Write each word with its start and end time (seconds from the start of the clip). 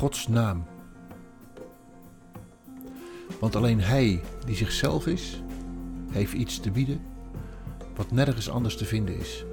Gods 0.00 0.28
naam. 0.28 0.64
Want 3.40 3.56
alleen 3.56 3.80
Hij 3.80 4.20
die 4.46 4.56
zichzelf 4.56 5.06
is, 5.06 5.42
heeft 6.10 6.32
iets 6.32 6.60
te 6.60 6.70
bieden 6.70 7.00
wat 7.96 8.10
nergens 8.10 8.50
anders 8.50 8.76
te 8.76 8.84
vinden 8.84 9.18
is. 9.18 9.44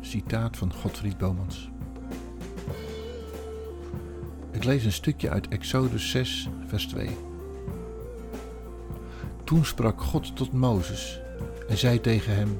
Citaat 0.00 0.56
van 0.56 0.72
Godfried 0.72 1.18
Bomans. 1.18 1.70
Ik 4.50 4.64
lees 4.64 4.84
een 4.84 4.92
stukje 4.92 5.30
uit 5.30 5.48
Exodus 5.48 6.10
6, 6.10 6.48
vers 6.66 6.86
2. 6.86 7.08
Toen 9.44 9.64
sprak 9.64 10.00
God 10.00 10.36
tot 10.36 10.52
Mozes 10.52 11.20
en 11.68 11.78
zei 11.78 12.00
tegen 12.00 12.34
hem: 12.34 12.56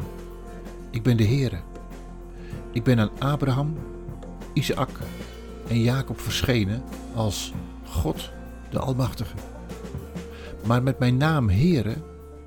Ik 0.90 1.02
ben 1.02 1.16
de 1.16 1.26
Heere. 1.26 1.60
Ik 2.72 2.82
ben 2.82 2.98
aan 2.98 3.20
Abraham, 3.20 3.76
Isaac 4.52 4.90
en 5.68 5.80
Jacob 5.80 6.20
verschenen 6.20 6.82
als 7.14 7.52
God 7.84 8.30
de 8.70 8.78
Almachtige. 8.78 9.36
Maar 10.66 10.82
met 10.82 10.98
mijn 10.98 11.16
naam 11.16 11.48
Heere 11.48 11.96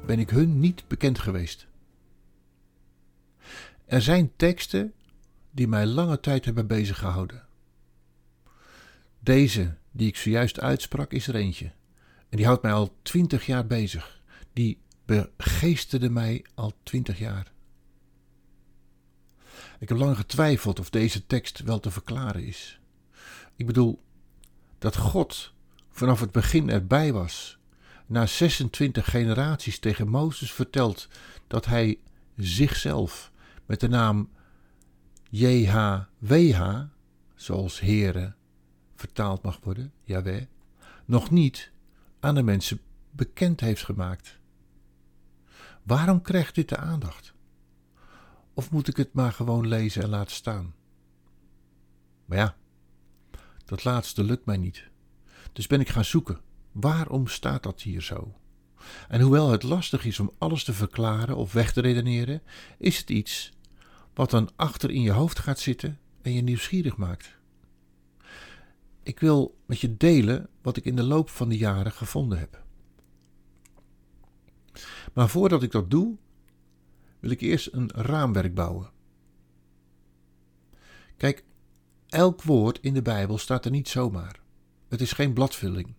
ben 0.06 0.20
ik 0.20 0.30
hun 0.30 0.60
niet 0.60 0.88
bekend 0.88 1.20
geweest. 1.20 1.68
Er 3.86 4.02
zijn 4.02 4.32
teksten 4.36 4.94
die 5.52 5.68
mij 5.68 5.86
lange 5.86 6.20
tijd 6.20 6.46
hebben 6.46 6.68
beziggehouden. 6.68 7.46
Deze 9.20 9.76
die 9.92 10.08
ik 10.08 10.16
zojuist 10.16 10.60
uitsprak 10.60 11.12
is 11.12 11.28
er 11.28 11.36
eentje. 11.36 11.72
En 12.30 12.38
die 12.38 12.46
houdt 12.46 12.62
mij 12.62 12.74
al 12.74 12.96
twintig 13.02 13.46
jaar 13.46 13.68
bezig. 13.68 14.22
Die 14.54 14.82
begeesterde 15.06 16.10
mij 16.10 16.46
al 16.56 16.74
twintig 16.84 17.20
jaar. 17.20 17.52
Ik 19.80 19.90
heb 19.90 19.98
lang 19.98 20.18
getwijfeld 20.18 20.80
of 20.80 20.90
deze 20.90 21.28
tekst 21.28 21.60
wel 21.60 21.80
te 21.80 21.92
verklaren 21.92 22.44
is. 22.44 22.81
Ik 23.56 23.66
bedoel, 23.66 24.02
dat 24.78 24.98
God 24.98 25.54
vanaf 25.90 26.20
het 26.20 26.32
begin 26.32 26.70
erbij 26.70 27.14
was, 27.14 27.60
na 28.06 28.26
26 28.26 29.10
generaties 29.10 29.80
tegen 29.80 30.08
Mozes 30.08 30.52
vertelt 30.52 31.08
dat 31.48 31.66
hij 31.66 32.00
zichzelf 32.36 33.32
met 33.66 33.80
de 33.80 33.90
naam 33.90 34.30
JHWH, 35.30 36.82
zoals 37.36 37.80
Heere 37.80 38.34
vertaald 38.96 39.42
mag 39.42 39.60
worden, 39.64 39.94
Yahweh, 40.04 40.46
nog 41.06 41.30
niet 41.30 41.72
aan 42.20 42.36
de 42.36 42.44
mensen 42.44 42.80
bekend 43.12 43.60
heeft 43.60 43.86
gemaakt. 43.86 44.40
Waarom 45.84 46.22
krijgt 46.22 46.56
dit 46.56 46.70
de 46.70 46.78
aandacht? 46.78 47.34
Of 48.54 48.72
moet 48.72 48.88
ik 48.88 48.98
het 48.98 49.14
maar 49.14 49.32
gewoon 49.32 49.68
lezen 49.68 50.04
en 50.04 50.10
laten 50.10 50.36
staan? 50.36 50.74
Maar 52.26 52.38
ja, 52.38 52.56
dat 53.72 53.84
laatste 53.84 54.24
lukt 54.24 54.46
mij 54.46 54.58
niet. 54.58 54.84
Dus 55.54 55.68
ben 55.68 55.80
ik 55.80 55.90
gaan 55.90 56.06
zoeken. 56.06 56.40
Waarom 56.72 57.28
staat 57.28 57.64
dat 57.64 57.82
hier 57.82 58.02
zo? 58.02 58.36
En 59.08 59.22
hoewel 59.22 59.50
het 59.50 59.64
lastig 59.64 60.06
is 60.06 60.20
om 60.20 60.32
alles 60.38 60.64
te 60.64 60.74
verklaren 60.74 61.36
of 61.36 61.54
weg 61.54 61.74
te 61.74 61.82
redeneren, 61.82 62.42
is 62.78 62.98
het 62.98 63.10
iets 63.10 63.52
wat 64.14 64.30
dan 64.30 64.50
achter 64.56 64.92
in 64.92 65.02
je 65.02 65.12
hoofd 65.12 65.40
gaat 65.40 65.60
zitten 65.60 66.00
en 66.22 66.34
je 66.34 66.42
nieuwsgierig 66.42 66.98
maakt. 66.98 67.38
Ik 69.04 69.20
wil 69.20 69.58
met 69.66 69.80
je 69.80 69.98
delen 69.98 70.50
wat 70.62 70.78
ik 70.78 70.86
in 70.86 70.96
de 70.96 71.04
loop 71.04 71.30
van 71.30 71.50
de 71.50 71.58
jaren 71.58 71.92
gevonden 71.92 72.40
heb. 72.40 72.64
Maar 75.14 75.30
voordat 75.30 75.64
ik 75.64 75.72
dat 75.72 75.92
doe, 75.92 76.18
wil 77.20 77.32
ik 77.32 77.42
eerst 77.42 77.70
een 77.72 77.92
raamwerk 77.92 78.54
bouwen. 78.54 78.90
Kijk, 81.18 81.44
elk 82.12 82.42
woord 82.42 82.80
in 82.82 82.94
de 82.94 83.02
Bijbel 83.02 83.38
staat 83.38 83.66
er 83.66 83.72
niet 83.72 83.90
zomaar. 83.90 84.40
Het 84.88 85.02
is 85.02 85.12
geen 85.12 85.34
bladvulling. 85.34 85.94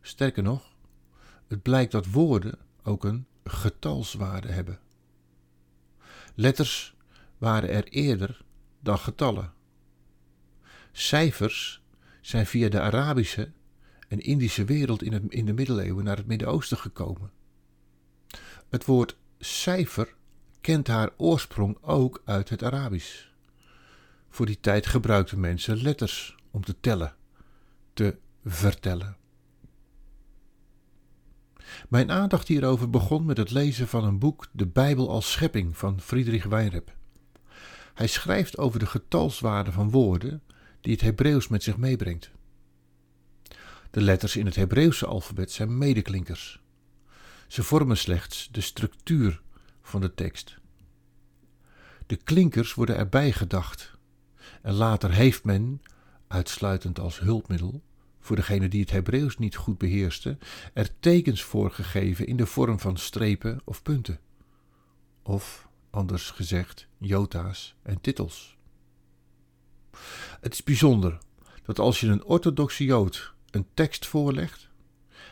Sterker 0.00 0.42
nog, 0.42 0.76
het 1.48 1.62
blijkt 1.62 1.92
dat 1.92 2.06
woorden 2.06 2.58
ook 2.82 3.04
een 3.04 3.26
getalswaarde 3.44 4.48
hebben. 4.52 4.80
Letters 6.34 6.96
waren 7.38 7.70
er 7.70 7.84
eerder 7.84 8.44
dan 8.80 8.98
getallen. 8.98 9.52
Cijfers 10.92 11.82
zijn 12.20 12.46
via 12.46 12.68
de 12.68 12.80
Arabische 12.80 13.52
en 14.08 14.20
Indische 14.20 14.64
wereld 14.64 15.02
in, 15.02 15.12
het, 15.12 15.22
in 15.28 15.46
de 15.46 15.52
middeleeuwen 15.52 16.04
naar 16.04 16.16
het 16.16 16.26
Midden-Oosten 16.26 16.78
gekomen. 16.78 17.30
Het 18.68 18.84
woord 18.84 19.16
cijfer 19.38 20.14
kent 20.60 20.86
haar 20.86 21.10
oorsprong 21.16 21.78
ook 21.80 22.22
uit 22.24 22.48
het 22.48 22.62
Arabisch. 22.62 23.31
Voor 24.32 24.46
die 24.46 24.60
tijd 24.60 24.86
gebruikten 24.86 25.40
mensen 25.40 25.82
letters 25.82 26.36
om 26.50 26.64
te 26.64 26.80
tellen, 26.80 27.14
te 27.92 28.16
vertellen. 28.44 29.16
Mijn 31.88 32.10
aandacht 32.10 32.48
hierover 32.48 32.90
begon 32.90 33.24
met 33.24 33.36
het 33.36 33.50
lezen 33.50 33.88
van 33.88 34.04
een 34.04 34.18
boek 34.18 34.46
De 34.52 34.66
Bijbel 34.66 35.10
als 35.10 35.32
Schepping 35.32 35.76
van 35.76 36.00
Friedrich 36.00 36.44
Weinreb. 36.44 36.94
Hij 37.94 38.06
schrijft 38.06 38.58
over 38.58 38.78
de 38.78 38.86
getalswaarde 38.86 39.72
van 39.72 39.90
woorden 39.90 40.42
die 40.80 40.92
het 40.92 41.00
Hebreeuws 41.00 41.48
met 41.48 41.62
zich 41.62 41.76
meebrengt. 41.76 42.30
De 43.90 44.00
letters 44.00 44.36
in 44.36 44.46
het 44.46 44.56
Hebreeuwse 44.56 45.06
alfabet 45.06 45.52
zijn 45.52 45.78
medeklinkers. 45.78 46.60
Ze 47.46 47.62
vormen 47.62 47.96
slechts 47.96 48.48
de 48.52 48.60
structuur 48.60 49.42
van 49.82 50.00
de 50.00 50.14
tekst. 50.14 50.58
De 52.06 52.16
klinkers 52.16 52.74
worden 52.74 52.96
erbij 52.96 53.32
gedacht 53.32 53.91
en 54.62 54.74
later 54.74 55.10
heeft 55.12 55.44
men, 55.44 55.82
uitsluitend 56.26 56.98
als 56.98 57.18
hulpmiddel, 57.18 57.82
voor 58.20 58.36
degene 58.36 58.68
die 58.68 58.80
het 58.80 58.90
Hebreeuws 58.90 59.38
niet 59.38 59.56
goed 59.56 59.78
beheerste, 59.78 60.38
er 60.72 60.90
tekens 61.00 61.42
voor 61.42 61.70
gegeven 61.70 62.26
in 62.26 62.36
de 62.36 62.46
vorm 62.46 62.78
van 62.78 62.96
strepen 62.96 63.60
of 63.64 63.82
punten. 63.82 64.20
Of, 65.22 65.68
anders 65.90 66.30
gezegd, 66.30 66.86
jota's 66.98 67.74
en 67.82 68.00
titels. 68.00 68.56
Het 70.40 70.52
is 70.52 70.62
bijzonder 70.62 71.18
dat 71.62 71.78
als 71.78 72.00
je 72.00 72.06
een 72.06 72.24
orthodoxe 72.24 72.84
jood 72.84 73.34
een 73.50 73.66
tekst 73.74 74.06
voorlegt, 74.06 74.68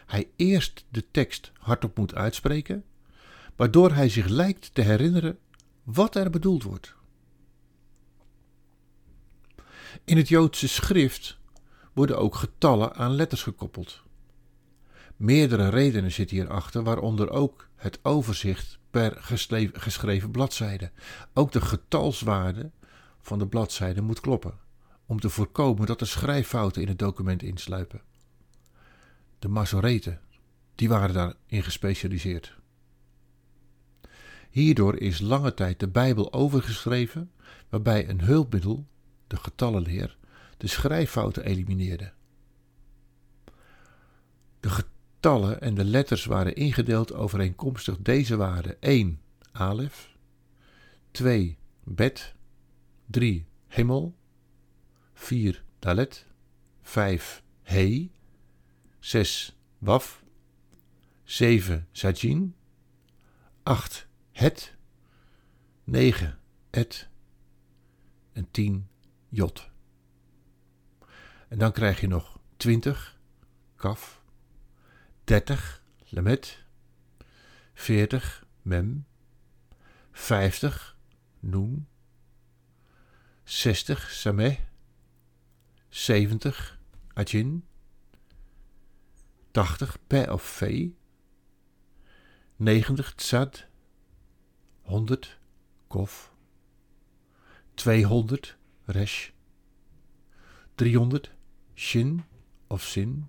hij 0.07 0.31
eerst 0.37 0.85
de 0.89 1.11
tekst 1.11 1.53
hardop 1.59 1.99
moet 1.99 2.15
uitspreken, 2.15 2.85
waardoor 3.57 3.93
hij 3.93 4.09
zich 4.09 4.27
lijkt 4.27 4.75
te 4.75 4.83
herinneren 4.83 5.39
wat 5.83 6.15
er 6.15 6.31
bedoeld 6.31 6.63
wordt. 6.63 6.95
In 10.05 10.17
het 10.17 10.29
Joodse 10.29 10.69
schrift 10.69 11.39
worden 11.93 12.19
ook 12.19 12.35
getallen 12.35 12.95
aan 12.95 13.15
letters 13.15 13.43
gekoppeld. 13.43 14.03
Meerdere 15.17 15.69
redenen 15.69 16.13
zitten 16.13 16.37
hierachter, 16.37 16.83
waaronder 16.83 17.31
ook 17.31 17.69
het 17.77 17.99
overzicht 18.03 18.79
per 18.91 19.17
geschreven 19.73 20.31
bladzijde. 20.31 20.91
Ook 21.35 21.53
de 21.53 21.61
getalswaarde 21.61 22.71
van 23.21 23.39
de 23.39 23.47
bladzijde 23.47 24.03
moet 24.03 24.21
kloppen, 24.21 24.59
om 25.07 25.21
te 25.21 25.31
voorkomen 25.31 25.87
dat 25.87 26.01
er 26.01 26.07
schrijffouten 26.07 26.83
in 26.83 26.89
het 26.89 26.99
document 26.99 27.43
insluipen. 27.43 28.03
De 29.39 29.49
Masoreten, 29.49 30.21
die 30.75 30.89
waren 30.89 31.15
daarin 31.15 31.63
gespecialiseerd. 31.63 32.59
Hierdoor 34.51 34.97
is 34.97 35.21
lange 35.21 35.55
tijd 35.55 35.81
de 35.81 35.89
Bijbel 35.89 36.33
overgeschreven, 36.33 37.31
waarbij 37.69 38.09
een 38.09 38.21
hulpmiddel, 38.21 38.87
de 39.31 39.37
getallenleer, 39.37 40.17
de 40.57 40.67
schrijffouten 40.67 41.45
elimineerde. 41.45 42.13
De 44.61 44.71
getallen 44.71 45.61
en 45.61 45.75
de 45.75 45.85
letters 45.85 46.25
waren 46.25 46.55
ingedeeld 46.55 47.13
overeenkomstig 47.13 47.99
deze 47.99 48.37
waarden: 48.37 48.81
1 48.81 49.21
alef, 49.53 50.17
2 51.11 51.59
bet, 51.85 52.35
3 53.07 53.47
hemel, 53.67 54.17
4 55.13 55.65
dalet, 55.79 56.27
5 56.83 57.43
he, 57.63 58.11
6 58.99 59.57
waf, 59.79 60.23
7 61.25 61.89
sajin, 61.93 62.55
8 63.63 64.07
het, 64.33 64.75
9 65.85 66.39
et. 66.71 67.09
En 68.33 68.51
10 68.51 68.89
jot. 69.31 69.71
En 71.49 71.59
dan 71.59 71.73
krijg 71.73 72.01
je 72.01 72.07
nog 72.07 72.41
20 72.57 73.19
kaf, 73.77 74.23
30 75.25 75.83
lemet, 76.09 76.65
40 77.75 78.47
mem, 78.63 79.07
50 80.13 80.97
noen, 81.41 81.89
60 83.45 84.11
sameh, 84.11 84.59
70 85.89 86.79
ajin, 87.15 87.67
80 89.51 89.99
pe 90.07 90.33
of 90.33 90.59
ve, 90.59 90.95
90 92.57 93.15
tzad, 93.15 93.67
100 94.83 95.39
kof, 95.87 96.35
200 97.75 98.59
resh, 98.91 99.31
300 100.75 101.31
shin 101.75 102.25
of 102.67 102.83
sin 102.83 103.29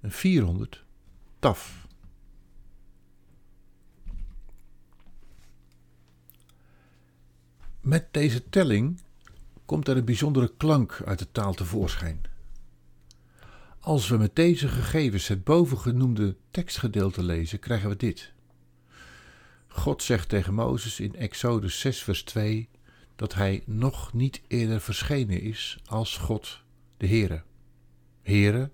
en 0.00 0.10
400 0.10 0.84
taf. 1.38 1.86
Met 7.80 8.12
deze 8.12 8.48
telling 8.48 9.00
komt 9.64 9.88
er 9.88 9.96
een 9.96 10.04
bijzondere 10.04 10.52
klank 10.56 11.02
uit 11.04 11.18
de 11.18 11.30
taal 11.32 11.54
tevoorschijn. 11.54 12.20
Als 13.80 14.08
we 14.08 14.16
met 14.16 14.36
deze 14.36 14.68
gegevens 14.68 15.28
het 15.28 15.44
bovengenoemde 15.44 16.36
tekstgedeelte 16.50 17.22
lezen, 17.22 17.58
krijgen 17.58 17.88
we 17.88 17.96
dit. 17.96 18.32
God 19.68 20.02
zegt 20.02 20.28
tegen 20.28 20.54
Mozes 20.54 21.00
in 21.00 21.14
Exodus 21.14 21.80
6, 21.80 22.02
vers 22.02 22.22
2 22.22 22.68
dat 23.20 23.34
hij 23.34 23.62
nog 23.66 24.12
niet 24.12 24.40
eerder 24.46 24.80
verschenen 24.80 25.40
is 25.40 25.78
als 25.86 26.16
God 26.16 26.62
de 26.96 27.06
Heere. 27.06 27.42
Heere, 28.22 28.70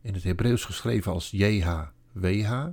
in 0.00 0.14
het 0.14 0.22
Hebreeuws 0.22 0.64
geschreven 0.64 1.12
als 1.12 1.30
JHWH. 1.30 2.66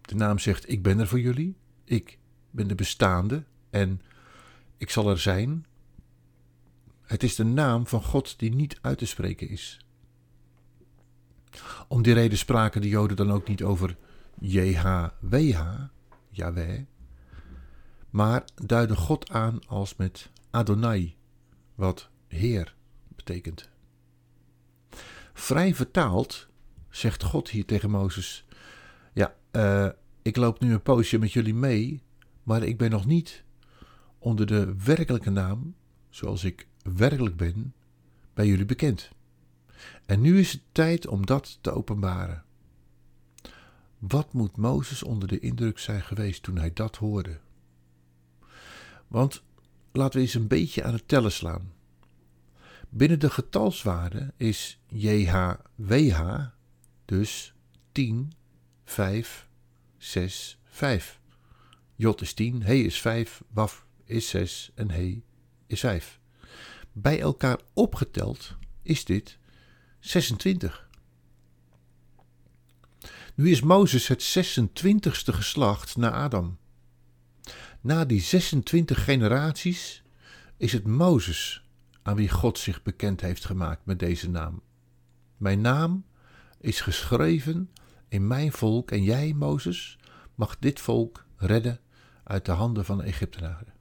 De 0.00 0.14
naam 0.14 0.38
zegt: 0.38 0.70
Ik 0.70 0.82
ben 0.82 0.98
er 0.98 1.06
voor 1.06 1.20
jullie, 1.20 1.56
ik 1.84 2.18
ben 2.50 2.68
de 2.68 2.74
bestaande 2.74 3.44
en 3.70 4.00
ik 4.76 4.90
zal 4.90 5.10
er 5.10 5.18
zijn. 5.18 5.66
Het 7.02 7.22
is 7.22 7.34
de 7.34 7.44
naam 7.44 7.86
van 7.86 8.02
God 8.02 8.38
die 8.38 8.54
niet 8.54 8.78
uit 8.80 8.98
te 8.98 9.06
spreken 9.06 9.48
is. 9.48 9.80
Om 11.88 12.02
die 12.02 12.14
reden 12.14 12.38
spraken 12.38 12.80
de 12.80 12.88
Joden 12.88 13.16
dan 13.16 13.30
ook 13.30 13.48
niet 13.48 13.62
over 13.62 13.96
JHWH, 14.40 15.60
Yahweh, 16.30 16.80
maar 18.10 18.44
duiden 18.54 18.96
God 18.96 19.30
aan 19.30 19.66
als 19.66 19.96
met 19.96 20.30
Adonai, 20.50 21.16
wat 21.74 22.08
Heer 22.26 22.74
betekent. 23.08 23.68
Vrij 25.32 25.74
vertaald 25.74 26.48
zegt 26.88 27.22
God 27.22 27.50
hier 27.50 27.64
tegen 27.64 27.90
Mozes: 27.90 28.44
Ja, 29.12 29.34
uh, 29.52 29.88
ik 30.22 30.36
loop 30.36 30.60
nu 30.60 30.72
een 30.72 30.82
poosje 30.82 31.18
met 31.18 31.32
jullie 31.32 31.54
mee, 31.54 32.02
maar 32.42 32.62
ik 32.62 32.78
ben 32.78 32.90
nog 32.90 33.06
niet 33.06 33.44
onder 34.18 34.46
de 34.46 34.74
werkelijke 34.84 35.30
naam, 35.30 35.74
zoals 36.08 36.44
ik 36.44 36.66
werkelijk 36.82 37.36
ben, 37.36 37.74
bij 38.34 38.46
jullie 38.46 38.64
bekend. 38.64 39.10
En 40.06 40.20
nu 40.20 40.38
is 40.38 40.52
het 40.52 40.62
tijd 40.72 41.06
om 41.06 41.26
dat 41.26 41.58
te 41.60 41.70
openbaren. 41.70 42.44
Wat 43.98 44.32
moet 44.32 44.56
Mozes 44.56 45.02
onder 45.02 45.28
de 45.28 45.38
indruk 45.38 45.78
zijn 45.78 46.02
geweest 46.02 46.42
toen 46.42 46.56
hij 46.56 46.72
dat 46.72 46.96
hoorde? 46.96 47.40
Want 49.10 49.42
laten 49.92 50.18
we 50.18 50.24
eens 50.24 50.34
een 50.34 50.46
beetje 50.46 50.82
aan 50.82 50.92
het 50.92 51.08
tellen 51.08 51.32
slaan. 51.32 51.72
Binnen 52.88 53.18
de 53.18 53.30
getalswaarde 53.30 54.32
is 54.36 54.80
JHWH 54.86 56.46
dus 57.04 57.54
10, 57.92 58.32
5, 58.84 59.48
6, 59.96 60.58
5. 60.64 61.20
J 61.96 62.12
is 62.16 62.32
10, 62.32 62.62
He 62.62 62.74
is 62.74 63.00
5, 63.00 63.42
Waf 63.52 63.86
is 64.04 64.28
6 64.28 64.70
en 64.74 64.90
He 64.90 65.22
is 65.66 65.80
5. 65.80 66.20
Bij 66.92 67.20
elkaar 67.20 67.60
opgeteld 67.72 68.56
is 68.82 69.04
dit 69.04 69.38
26. 69.98 70.88
Nu 73.34 73.50
is 73.50 73.60
Mozes 73.60 74.08
het 74.08 74.38
26ste 74.38 75.34
geslacht 75.34 75.96
na 75.96 76.10
Adam. 76.10 76.58
Na 77.80 78.04
die 78.04 78.20
26 78.20 79.04
generaties 79.04 80.02
is 80.56 80.72
het 80.72 80.86
Mozes 80.86 81.64
aan 82.02 82.16
wie 82.16 82.28
God 82.28 82.58
zich 82.58 82.82
bekend 82.82 83.20
heeft 83.20 83.44
gemaakt 83.44 83.86
met 83.86 83.98
deze 83.98 84.30
naam. 84.30 84.62
Mijn 85.36 85.60
naam 85.60 86.04
is 86.58 86.80
geschreven 86.80 87.70
in 88.08 88.26
mijn 88.26 88.52
volk 88.52 88.90
en 88.90 89.02
jij, 89.02 89.32
Mozes, 89.32 89.98
mag 90.34 90.58
dit 90.58 90.80
volk 90.80 91.26
redden 91.36 91.80
uit 92.24 92.44
de 92.44 92.52
handen 92.52 92.84
van 92.84 92.98
de 92.98 93.04
Egyptenaren. 93.04 93.74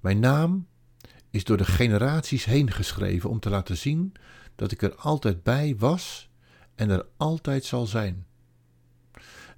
Mijn 0.00 0.18
naam 0.18 0.66
is 1.30 1.44
door 1.44 1.56
de 1.56 1.64
generaties 1.64 2.44
heen 2.44 2.70
geschreven 2.70 3.30
om 3.30 3.40
te 3.40 3.50
laten 3.50 3.76
zien 3.76 4.12
dat 4.54 4.72
ik 4.72 4.82
er 4.82 4.94
altijd 4.94 5.42
bij 5.42 5.76
was 5.76 6.30
en 6.74 6.90
er 6.90 7.06
altijd 7.16 7.64
zal 7.64 7.86
zijn. 7.86 8.26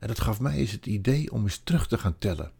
En 0.00 0.08
dat 0.08 0.20
gaf 0.20 0.40
mij 0.40 0.56
eens 0.56 0.72
het 0.72 0.86
idee 0.86 1.32
om 1.32 1.42
eens 1.42 1.60
terug 1.64 1.86
te 1.86 1.98
gaan 1.98 2.18
tellen. 2.18 2.52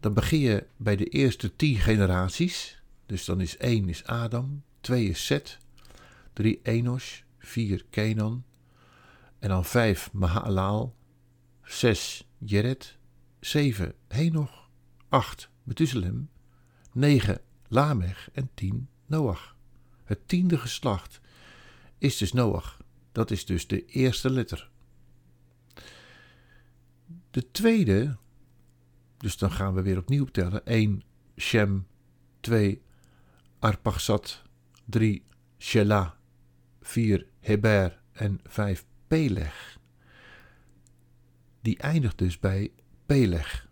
dan 0.00 0.14
begin 0.14 0.38
je 0.38 0.66
bij 0.76 0.96
de 0.96 1.04
eerste 1.04 1.56
tien 1.56 1.76
generaties. 1.76 2.82
Dus 3.06 3.24
dan 3.24 3.40
is 3.40 3.56
één 3.56 3.88
is 3.88 4.04
Adam, 4.04 4.62
twee 4.80 5.08
is 5.08 5.26
Seth, 5.26 5.58
drie 6.32 6.60
Enos, 6.62 7.24
vier 7.38 7.84
Kenan, 7.90 8.44
en 9.38 9.48
dan 9.48 9.64
vijf 9.64 10.12
Mahalal, 10.12 10.94
zes 11.64 12.28
Jered, 12.38 12.96
zeven 13.40 13.94
Henoch, 14.08 14.68
acht 15.08 15.50
Methuselem, 15.62 16.30
negen 16.92 17.40
Lamech 17.68 18.30
en 18.32 18.50
tien 18.54 18.88
Noach. 19.06 19.56
Het 20.04 20.28
tiende 20.28 20.58
geslacht 20.58 21.20
is 21.98 22.16
dus 22.16 22.32
Noach. 22.32 22.80
Dat 23.12 23.30
is 23.30 23.44
dus 23.44 23.66
de 23.66 23.86
eerste 23.86 24.30
letter. 24.30 24.70
De 27.32 27.50
tweede, 27.50 28.16
dus 29.16 29.36
dan 29.36 29.50
gaan 29.50 29.74
we 29.74 29.82
weer 29.82 29.98
opnieuw 29.98 30.24
tellen. 30.24 30.66
1 30.66 31.02
Shem, 31.36 31.86
2 32.40 32.82
Arpachsad, 33.58 34.42
3 34.84 35.24
Shelah, 35.58 36.10
4 36.80 37.26
Heber. 37.40 38.00
En 38.12 38.40
5 38.44 38.84
Peleg. 39.06 39.78
Die 41.60 41.78
eindigt 41.78 42.18
dus 42.18 42.38
bij 42.38 42.72
Peleg. 43.06 43.68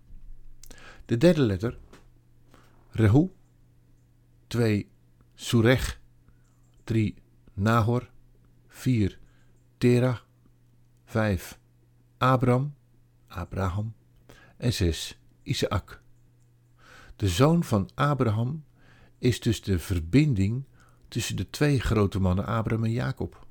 De 1.07 1.17
derde 1.17 1.43
letter, 1.43 1.79
Rehu, 2.91 3.29
2 4.47 4.91
Surech, 5.35 6.01
3 6.85 7.15
Nahor, 7.55 8.11
4 8.69 9.19
Terah, 9.79 10.19
5 11.05 11.59
Abram, 12.19 12.75
Abraham 13.31 13.95
en 14.57 14.73
6 14.73 15.19
Isaac. 15.43 16.03
De 17.17 17.29
zoon 17.29 17.65
van 17.65 17.91
Abraham 17.95 18.65
is 19.19 19.41
dus 19.41 19.63
de 19.63 19.79
verbinding 19.79 20.65
tussen 21.09 21.37
de 21.37 21.51
twee 21.51 21.81
grote 21.81 22.21
mannen 22.21 22.47
Abraham 22.47 22.85
en 22.85 22.93
Jacob. 22.93 23.47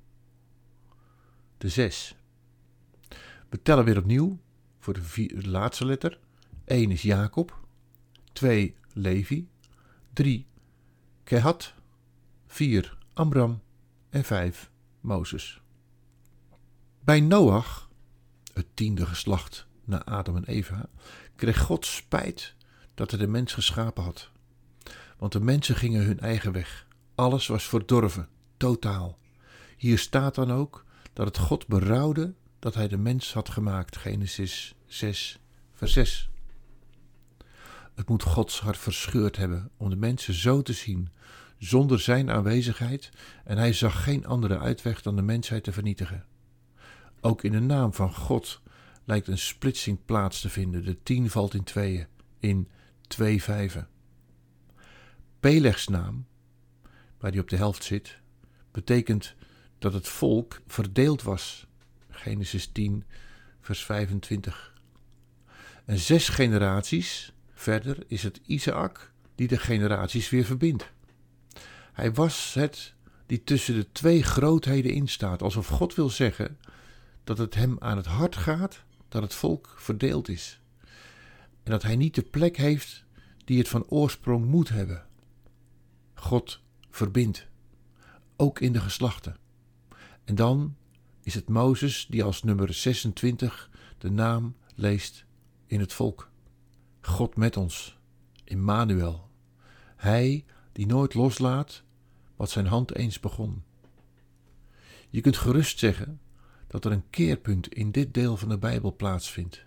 De 1.58 1.70
6. 1.70 2.16
We 3.50 3.62
tellen 3.62 3.86
weer 3.86 3.98
opnieuw 3.98 4.40
voor 4.80 4.94
de, 4.94 5.02
vier, 5.02 5.46
laatste 5.46 5.86
letter. 5.86 6.20
1 6.66 6.92
is 6.92 7.02
Jacob, 7.02 7.68
2 8.32 8.76
Levi, 8.94 9.48
3 10.14 10.48
Kehat, 11.24 11.74
4 12.48 12.98
Amram 13.14 13.62
en 14.10 14.24
5 14.24 14.72
Mozes. 15.00 15.62
Bij 17.00 17.20
Noach, 17.20 17.90
het 18.54 18.66
tiende 18.74 19.06
geslacht 19.06 19.68
na 19.90 20.04
Adam 20.06 20.36
en 20.36 20.46
Eva, 20.46 20.90
kreeg 21.36 21.60
God 21.60 21.86
spijt 21.86 22.56
dat 22.94 23.12
hij 23.12 23.20
de 23.20 23.28
mens 23.28 23.54
geschapen 23.54 24.04
had. 24.04 24.30
Want 25.18 25.32
de 25.32 25.40
mensen 25.40 25.76
gingen 25.76 26.06
hun 26.06 26.20
eigen 26.20 26.52
weg. 26.52 26.88
Alles 27.16 27.48
was 27.48 27.64
verdorven, 27.64 28.28
totaal. 28.58 29.18
Hier 29.78 29.98
staat 29.98 30.36
dan 30.36 30.52
ook 30.52 30.86
dat 31.14 31.26
het 31.26 31.38
God 31.38 31.68
berouwde 31.68 32.34
dat 32.60 32.74
hij 32.74 32.88
de 32.88 32.98
mens 32.98 33.34
had 33.34 33.50
gemaakt. 33.50 33.98
Genesis 33.98 34.76
6, 34.86 35.40
vers 35.74 35.94
6. 35.94 36.30
Het 37.96 38.08
moet 38.08 38.24
Gods 38.24 38.60
hart 38.60 38.78
verscheurd 38.78 39.36
hebben 39.36 39.72
om 39.78 39.90
de 39.90 39.96
mensen 39.96 40.34
zo 40.34 40.62
te 40.62 40.74
zien, 40.74 41.10
zonder 41.58 42.00
zijn 42.00 42.32
aanwezigheid, 42.32 43.10
en 43.44 43.58
hij 43.58 43.74
zag 43.74 44.04
geen 44.04 44.26
andere 44.26 44.60
uitweg 44.60 45.02
dan 45.02 45.16
de 45.16 45.22
mensheid 45.22 45.64
te 45.64 45.72
vernietigen. 45.72 46.26
Ook 47.22 47.44
in 47.44 47.52
de 47.52 47.60
naam 47.60 47.94
van 47.94 48.14
God 48.14 48.62
lijkt 49.10 49.28
een 49.28 49.38
splitsing 49.38 50.06
plaats 50.06 50.42
te 50.42 50.50
vinden. 50.50 50.86
De 50.86 51.04
tien 51.04 51.30
valt 51.30 51.54
in 51.54 51.64
tweeën, 51.64 52.08
in 52.40 52.68
twee 53.08 53.44
vijven. 53.44 53.88
Pelegs 55.40 55.88
naam, 55.88 56.26
waar 57.18 57.32
die 57.32 57.42
op 57.42 57.50
de 57.50 57.56
helft 57.56 57.84
zit, 57.84 58.20
betekent 58.72 59.36
dat 59.80 59.94
het 59.94 60.08
volk 60.08 60.62
verdeeld 60.68 61.24
was. 61.24 61.68
Genesis 62.10 62.68
10, 62.68 63.04
vers 63.62 63.86
25. 63.86 64.74
En 65.86 65.98
zes 65.98 66.30
generaties 66.30 67.34
verder 67.54 67.98
is 68.08 68.24
het 68.24 68.42
Isaac 68.46 69.12
die 69.36 69.48
de 69.48 69.58
generaties 69.58 70.30
weer 70.30 70.46
verbindt. 70.46 70.92
Hij 71.94 72.14
was 72.14 72.54
het 72.54 72.94
die 73.26 73.44
tussen 73.44 73.76
de 73.76 73.92
twee 73.92 74.24
grootheden 74.24 74.92
instaat, 74.92 75.42
alsof 75.42 75.68
God 75.68 75.96
wil 75.96 76.10
zeggen 76.10 76.58
dat 77.24 77.38
het 77.38 77.56
hem 77.56 77.76
aan 77.80 77.98
het 77.98 78.06
hart 78.06 78.36
gaat 78.36 78.88
dat 79.10 79.22
het 79.22 79.34
volk 79.34 79.76
verdeeld 79.78 80.28
is. 80.28 80.60
En 81.64 81.72
dat 81.72 81.84
hij 81.84 81.96
niet 81.96 82.16
de 82.16 82.22
plek 82.22 82.58
heeft 82.58 83.06
die 83.46 83.58
het 83.58 83.68
van 83.68 83.86
oorsprong 83.88 84.46
moet 84.46 84.70
hebben. 84.70 85.06
God 86.14 86.62
verbindt, 86.90 87.48
ook 88.36 88.60
in 88.60 88.74
de 88.74 88.80
geslachten. 88.80 89.38
En 90.24 90.36
dan 90.36 90.76
is 91.24 91.34
het 91.34 91.50
Mozes 91.50 92.08
die 92.10 92.24
als 92.24 92.44
nummer 92.44 92.74
26 92.74 93.70
de 93.98 94.10
naam 94.10 94.56
leest 94.76 95.26
in 95.66 95.80
het 95.80 95.94
volk. 95.94 96.32
God 97.02 97.36
met 97.36 97.58
ons, 97.58 97.98
Immanuel. 98.44 99.30
Hij 99.96 100.46
die 100.72 100.86
nooit 100.86 101.14
loslaat 101.14 101.84
wat 102.36 102.50
zijn 102.50 102.66
hand 102.66 102.96
eens 102.96 103.20
begon. 103.20 103.64
Je 105.10 105.22
kunt 105.22 105.38
gerust 105.38 105.80
zeggen 105.80 106.20
dat 106.70 106.86
er 106.86 106.92
een 106.92 107.10
keerpunt 107.10 107.74
in 107.74 107.92
dit 107.92 108.14
deel 108.14 108.38
van 108.38 108.50
de 108.50 108.58
Bijbel 108.58 108.96
plaatsvindt. 108.96 109.64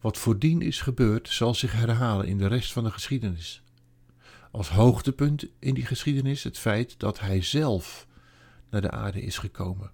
Wat 0.00 0.18
voordien 0.18 0.62
is 0.62 0.80
gebeurd, 0.80 1.28
zal 1.28 1.54
zich 1.54 1.72
herhalen 1.72 2.26
in 2.26 2.38
de 2.38 2.46
rest 2.46 2.72
van 2.72 2.84
de 2.84 2.90
geschiedenis. 2.90 3.62
Als 4.50 4.68
hoogtepunt 4.68 5.46
in 5.58 5.74
die 5.74 5.86
geschiedenis 5.86 6.42
het 6.42 6.58
feit 6.58 6.98
dat 6.98 7.20
hij 7.20 7.42
zelf 7.42 8.06
naar 8.70 8.80
de 8.80 8.90
aarde 8.90 9.20
is 9.22 9.38
gekomen. 9.38 9.90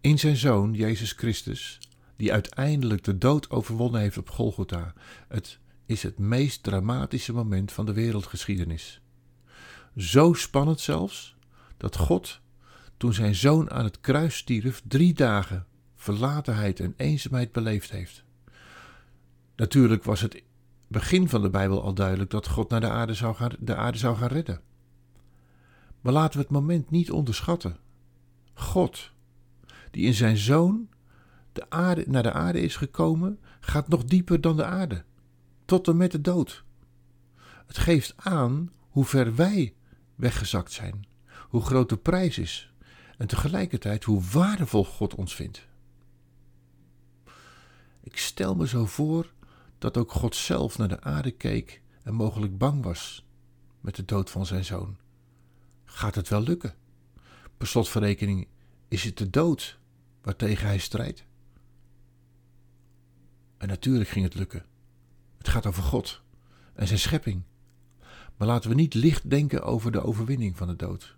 In 0.00 0.18
zijn 0.18 0.36
zoon, 0.36 0.74
Jezus 0.74 1.12
Christus, 1.12 1.78
die 2.16 2.32
uiteindelijk 2.32 3.04
de 3.04 3.18
dood 3.18 3.50
overwonnen 3.50 4.00
heeft 4.00 4.18
op 4.18 4.30
Golgotha. 4.30 4.92
Het 5.28 5.58
is 5.86 6.02
het 6.02 6.18
meest 6.18 6.62
dramatische 6.62 7.32
moment 7.32 7.72
van 7.72 7.86
de 7.86 7.92
wereldgeschiedenis. 7.92 9.00
Zo 9.96 10.32
spannend 10.32 10.80
zelfs 10.80 11.36
dat 11.76 11.96
God, 11.96 12.40
toen 12.96 13.12
zijn 13.12 13.34
zoon 13.34 13.70
aan 13.70 13.84
het 13.84 14.00
kruis 14.00 14.36
stierf, 14.36 14.82
drie 14.88 15.14
dagen 15.14 15.66
verlatenheid 15.94 16.80
en 16.80 16.94
eenzaamheid 16.96 17.52
beleefd 17.52 17.90
heeft. 17.90 18.24
Natuurlijk 19.56 20.04
was 20.04 20.20
het 20.20 20.42
begin 20.88 21.28
van 21.28 21.42
de 21.42 21.50
Bijbel 21.50 21.82
al 21.82 21.94
duidelijk 21.94 22.30
dat 22.30 22.48
God 22.48 22.70
naar 22.70 22.80
de 22.80 22.90
aarde 22.90 23.14
zou 23.14 23.34
gaan, 23.34 23.52
de 23.58 23.76
aarde 23.76 23.98
zou 23.98 24.16
gaan 24.16 24.28
redden. 24.28 24.60
Maar 26.00 26.12
laten 26.12 26.38
we 26.38 26.42
het 26.44 26.52
moment 26.52 26.90
niet 26.90 27.10
onderschatten. 27.10 27.76
God, 28.54 29.10
die 29.90 30.06
in 30.06 30.14
zijn 30.14 30.36
zoon 30.36 30.88
de 31.52 31.70
aarde, 31.70 32.04
naar 32.06 32.22
de 32.22 32.32
aarde 32.32 32.60
is 32.60 32.76
gekomen, 32.76 33.38
gaat 33.60 33.88
nog 33.88 34.04
dieper 34.04 34.40
dan 34.40 34.56
de 34.56 34.64
aarde, 34.64 35.04
tot 35.64 35.88
en 35.88 35.96
met 35.96 36.10
de 36.10 36.20
dood. 36.20 36.64
Het 37.66 37.78
geeft 37.78 38.14
aan 38.16 38.72
hoe 38.88 39.04
ver 39.04 39.34
wij 39.34 39.74
weggezakt 40.14 40.72
zijn, 40.72 41.06
hoe 41.48 41.62
groot 41.62 41.88
de 41.88 41.96
prijs 41.96 42.38
is 42.38 42.74
en 43.16 43.26
tegelijkertijd 43.26 44.04
hoe 44.04 44.22
waardevol 44.22 44.84
God 44.84 45.14
ons 45.14 45.34
vindt. 45.34 45.66
Ik 48.00 48.16
stel 48.16 48.54
me 48.54 48.68
zo 48.68 48.86
voor 48.86 49.32
dat 49.78 49.96
ook 49.96 50.12
God 50.12 50.36
zelf 50.36 50.78
naar 50.78 50.88
de 50.88 51.00
aarde 51.00 51.30
keek 51.30 51.82
en 52.02 52.14
mogelijk 52.14 52.58
bang 52.58 52.84
was 52.84 53.26
met 53.80 53.96
de 53.96 54.04
dood 54.04 54.30
van 54.30 54.46
zijn 54.46 54.64
zoon. 54.64 54.96
Gaat 55.84 56.14
het 56.14 56.28
wel 56.28 56.42
lukken? 56.42 56.74
Per 57.56 57.66
slotverrekening 57.66 58.46
is 58.88 59.04
het 59.04 59.18
de 59.18 59.30
dood 59.30 59.78
waartegen 60.22 60.66
hij 60.66 60.78
strijdt. 60.78 61.24
En 63.56 63.68
natuurlijk 63.68 64.10
ging 64.10 64.24
het 64.24 64.34
lukken. 64.34 64.64
Het 65.38 65.48
gaat 65.48 65.66
over 65.66 65.82
God 65.82 66.22
en 66.74 66.86
zijn 66.86 66.98
schepping. 66.98 67.42
Maar 68.36 68.48
laten 68.48 68.70
we 68.70 68.76
niet 68.76 68.94
licht 68.94 69.30
denken 69.30 69.62
over 69.62 69.92
de 69.92 70.02
overwinning 70.02 70.56
van 70.56 70.68
de 70.68 70.76
dood. 70.76 71.16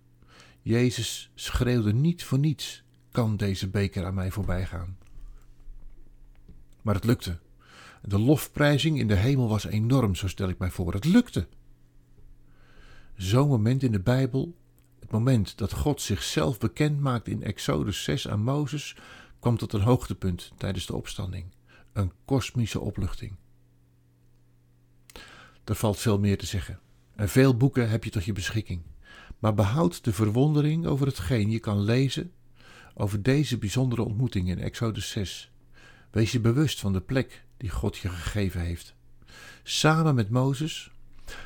Jezus 0.69 1.31
schreeuwde 1.35 1.93
niet 1.93 2.25
voor 2.25 2.39
niets: 2.39 2.83
kan 3.11 3.37
deze 3.37 3.69
beker 3.69 4.05
aan 4.05 4.15
mij 4.15 4.31
voorbij 4.31 4.67
gaan? 4.67 4.99
Maar 6.83 6.95
het 6.95 7.05
lukte. 7.05 7.39
De 8.03 8.19
lofprijzing 8.19 8.99
in 8.99 9.09
de 9.09 9.15
hemel 9.15 9.49
was 9.49 9.65
enorm, 9.65 10.15
zo 10.15 10.29
stel 10.29 10.49
ik 10.49 10.59
mij 10.59 10.71
voor. 10.71 10.93
Het 10.93 11.05
lukte. 11.05 11.47
Zo'n 13.17 13.49
moment 13.49 13.83
in 13.83 13.93
de 13.93 14.01
Bijbel, 14.01 14.57
het 15.01 15.11
moment 15.11 15.59
dat 15.59 15.73
God 15.73 16.01
zichzelf 16.01 16.59
bekend 16.59 17.01
maakt 17.01 17.29
in 17.29 17.43
Exodus 17.43 18.03
6 18.03 18.29
aan 18.29 18.43
Mozes, 18.43 18.97
kwam 19.39 19.57
tot 19.57 19.73
een 19.73 19.81
hoogtepunt 19.81 20.53
tijdens 20.57 20.87
de 20.87 20.97
opstanding 20.97 21.47
een 21.93 22.13
kosmische 22.25 22.81
opluchting. 22.81 23.37
Er 25.65 25.75
valt 25.75 25.99
veel 25.99 26.19
meer 26.19 26.39
te 26.39 26.47
zeggen 26.47 26.81
en 27.15 27.29
veel 27.29 27.57
boeken 27.57 27.89
heb 27.89 28.05
je 28.05 28.11
tot 28.11 28.25
je 28.25 28.33
beschikking. 28.33 28.83
Maar 29.38 29.54
behoud 29.54 30.04
de 30.04 30.12
verwondering 30.12 30.87
over 30.87 31.07
hetgeen 31.07 31.50
je 31.50 31.59
kan 31.59 31.80
lezen 31.80 32.33
over 32.95 33.23
deze 33.23 33.59
bijzondere 33.59 34.02
ontmoeting 34.02 34.49
in 34.49 34.59
Exodus 34.59 35.11
6. 35.11 35.50
Wees 36.11 36.33
je 36.33 36.40
bewust 36.40 36.80
van 36.80 36.92
de 36.92 37.00
plek 37.00 37.45
die 37.57 37.71
God 37.71 37.97
je 37.97 38.09
gegeven 38.09 38.61
heeft. 38.61 38.95
Samen 39.62 40.14
met 40.14 40.30
Mozes, 40.30 40.90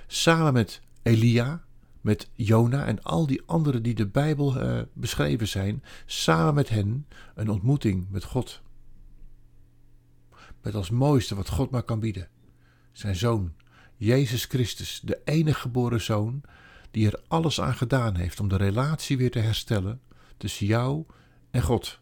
samen 0.06 0.52
met 0.52 0.80
Elia, 1.02 1.64
met 2.00 2.30
Jona 2.34 2.84
en 2.84 3.02
al 3.02 3.26
die 3.26 3.42
anderen 3.46 3.82
die 3.82 3.94
de 3.94 4.06
Bijbel 4.06 4.62
uh, 4.62 4.82
beschreven 4.92 5.48
zijn, 5.48 5.82
samen 6.06 6.54
met 6.54 6.68
hen 6.68 7.06
een 7.34 7.48
ontmoeting 7.48 8.10
met 8.10 8.24
God 8.24 8.62
met 10.62 10.74
als 10.74 10.90
mooiste 10.90 11.34
wat 11.34 11.48
God 11.48 11.70
maar 11.70 11.82
kan 11.82 12.00
bieden. 12.00 12.28
Zijn 12.92 13.16
zoon, 13.16 13.52
Jezus 13.96 14.44
Christus, 14.44 15.00
de 15.04 15.20
enige 15.24 15.60
geboren 15.60 16.00
zoon, 16.00 16.42
die 16.92 17.06
er 17.06 17.22
alles 17.28 17.60
aan 17.60 17.74
gedaan 17.74 18.16
heeft 18.16 18.40
om 18.40 18.48
de 18.48 18.56
relatie 18.56 19.16
weer 19.16 19.30
te 19.30 19.38
herstellen 19.38 20.00
tussen 20.36 20.66
jou 20.66 21.04
en 21.50 21.62
God. 21.62 22.00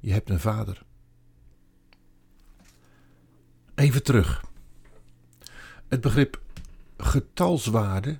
Je 0.00 0.12
hebt 0.12 0.30
een 0.30 0.40
vader. 0.40 0.84
Even 3.74 4.02
terug. 4.02 4.44
Het 5.88 6.00
begrip 6.00 6.40
getalswaarde 6.96 8.18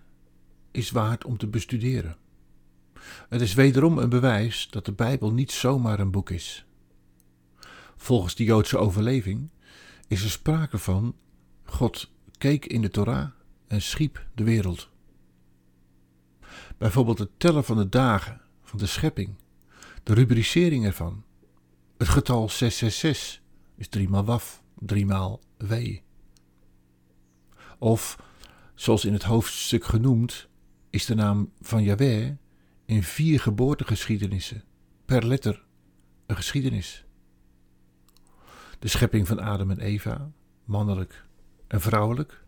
is 0.70 0.90
waard 0.90 1.24
om 1.24 1.36
te 1.36 1.46
bestuderen. 1.46 2.16
Het 3.28 3.40
is 3.40 3.54
wederom 3.54 3.98
een 3.98 4.08
bewijs 4.08 4.68
dat 4.70 4.84
de 4.84 4.92
Bijbel 4.92 5.32
niet 5.32 5.52
zomaar 5.52 6.00
een 6.00 6.10
boek 6.10 6.30
is. 6.30 6.66
Volgens 7.96 8.34
de 8.34 8.44
Joodse 8.44 8.78
overleving 8.78 9.50
is 10.08 10.22
er 10.22 10.30
sprake 10.30 10.78
van 10.78 11.16
God 11.64 12.10
keek 12.38 12.66
in 12.66 12.82
de 12.82 12.90
Torah 12.90 13.28
en 13.66 13.82
schiep 13.82 14.26
de 14.34 14.44
wereld. 14.44 14.88
Bijvoorbeeld 16.78 17.18
het 17.18 17.30
tellen 17.36 17.64
van 17.64 17.76
de 17.76 17.88
dagen 17.88 18.40
van 18.62 18.78
de 18.78 18.86
schepping, 18.86 19.34
de 20.02 20.14
rubricering 20.14 20.84
ervan. 20.84 21.24
Het 21.98 22.08
getal 22.08 22.48
666 22.48 23.42
is 23.76 23.88
driemaal 23.88 24.24
waf, 24.24 24.62
driemaal 24.78 25.40
wee. 25.56 26.02
Of, 27.78 28.18
zoals 28.74 29.04
in 29.04 29.12
het 29.12 29.22
hoofdstuk 29.22 29.84
genoemd, 29.84 30.48
is 30.90 31.06
de 31.06 31.14
naam 31.14 31.52
van 31.60 31.82
Yahweh 31.82 32.30
in 32.84 33.02
vier 33.02 33.40
geboortegeschiedenissen, 33.40 34.64
per 35.04 35.26
letter 35.26 35.64
een 36.26 36.36
geschiedenis 36.36 37.06
de 38.78 38.88
schepping 38.88 39.26
van 39.26 39.40
Adam 39.40 39.70
en 39.70 39.78
Eva, 39.78 40.30
mannelijk 40.64 41.26
en 41.66 41.80
vrouwelijk. 41.80 42.44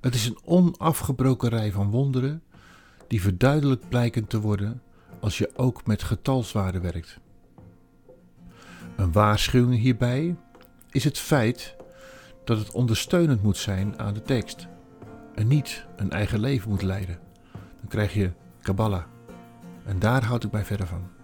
Het 0.00 0.14
is 0.14 0.26
een 0.26 0.38
onafgebroken 0.44 1.48
rij 1.48 1.72
van 1.72 1.90
wonderen 1.90 2.42
die 3.08 3.20
verduidelijk 3.20 3.88
blijken 3.88 4.26
te 4.26 4.40
worden 4.40 4.82
als 5.20 5.38
je 5.38 5.50
ook 5.56 5.86
met 5.86 6.02
getalswaarden 6.02 6.82
werkt. 6.82 7.18
Een 8.96 9.12
waarschuwing 9.12 9.80
hierbij 9.80 10.36
is 10.90 11.04
het 11.04 11.18
feit 11.18 11.76
dat 12.44 12.58
het 12.58 12.70
ondersteunend 12.70 13.42
moet 13.42 13.56
zijn 13.56 13.98
aan 13.98 14.14
de 14.14 14.22
tekst 14.22 14.68
en 15.34 15.46
niet 15.46 15.86
een 15.96 16.10
eigen 16.10 16.40
leven 16.40 16.70
moet 16.70 16.82
leiden. 16.82 17.18
Dan 17.52 17.88
krijg 17.88 18.14
je 18.14 18.32
Kabbalah 18.62 19.04
en 19.84 19.98
daar 19.98 20.24
houd 20.24 20.44
ik 20.44 20.50
mij 20.50 20.64
verder 20.64 20.86
van. 20.86 21.15